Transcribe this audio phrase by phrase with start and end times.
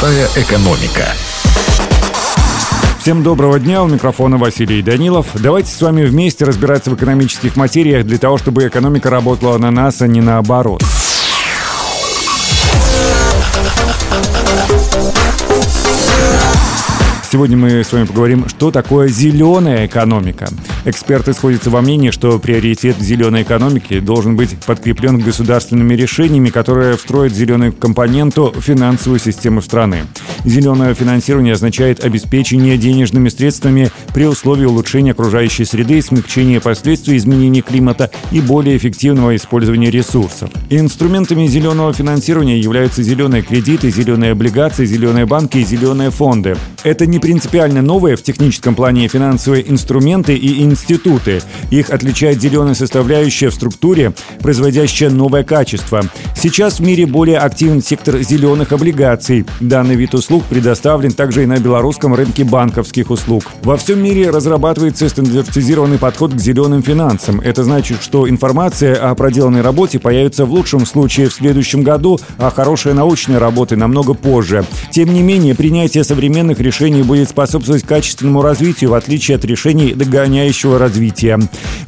[0.00, 1.04] Простая экономика.
[3.00, 5.26] Всем доброго дня, у микрофона Василий Данилов.
[5.34, 10.00] Давайте с вами вместе разбираться в экономических материях для того, чтобы экономика работала на нас,
[10.00, 10.82] а не наоборот.
[17.30, 20.48] Сегодня мы с вами поговорим, что такое зеленая экономика.
[20.84, 27.32] Эксперты сходятся во мнении, что приоритет зеленой экономики должен быть подкреплен государственными решениями, которые встроят
[27.32, 30.06] зеленую компоненту в финансовую систему страны.
[30.44, 38.10] Зеленое финансирование означает обеспечение денежными средствами при условии улучшения окружающей среды, смягчения последствий изменения климата
[38.32, 40.50] и более эффективного использования ресурсов.
[40.68, 46.56] Инструментами зеленого финансирования являются зеленые кредиты, зеленые облигации, зеленые банки и зеленые фонды.
[46.82, 51.42] Это не принципиально новые в техническом плане финансовые инструменты и институты.
[51.70, 56.02] Их отличает зеленая составляющая в структуре, производящая новое качество.
[56.42, 59.44] Сейчас в мире более активен сектор зеленых облигаций.
[59.60, 63.44] Данный вид услуг предоставлен также и на белорусском рынке банковских услуг.
[63.62, 67.40] Во всем мире разрабатывается стандартизированный подход к зеленым финансам.
[67.40, 72.50] Это значит, что информация о проделанной работе появится в лучшем случае в следующем году, а
[72.50, 74.64] хорошие научные работы намного позже.
[74.90, 80.78] Тем не менее, принятие современных решений будет способствовать качественному развитию, в отличие от решений догоняющего
[80.78, 81.38] развития.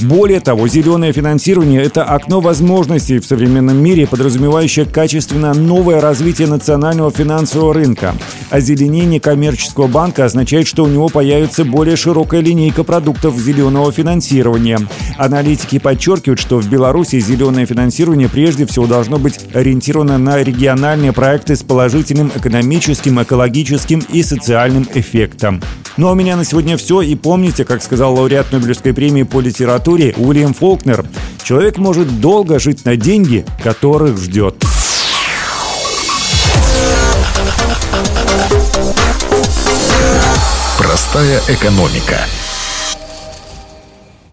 [0.02, 7.12] Более того, зеленое финансирование– это окно возможностей в современном мире, подразумевающее качественно новое развитие национального
[7.12, 8.14] финансового рынка.
[8.50, 14.80] Озеленение коммерческого банка означает, что у него появится более широкая линейка продуктов зеленого финансирования.
[15.18, 21.54] Аналитики подчеркивают, что в Беларуси зеленое финансирование прежде всего должно быть ориентировано на региональные проекты
[21.54, 25.60] с положительным экономическим, экологическим и социальным эффектом.
[25.96, 27.02] Ну а у меня на сегодня все.
[27.02, 31.04] И помните, как сказал лауреат Нобелевской премии по литературе Уильям Фолкнер,
[31.42, 34.54] человек может долго жить на деньги, которых ждет.
[40.78, 42.18] Простая экономика.